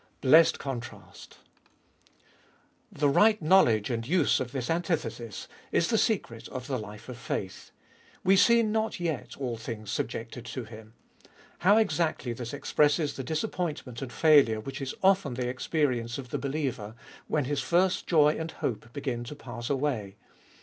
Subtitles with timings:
[0.21, 1.37] Blessed contrast!
[2.91, 7.19] The right knowledge and use of this antithesis is the secret of the life of
[7.19, 7.69] faith.
[8.23, 10.95] We see not yet all things subjected to Him—
[11.59, 16.39] how exactly this expresses the disappointment and failure which is often the experience of the
[16.39, 16.95] believer
[17.27, 20.15] when his 76 trbe Iboliest of ail first joy and hope begin to pass away.